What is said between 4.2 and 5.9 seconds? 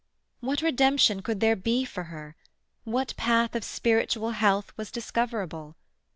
health was discoverable?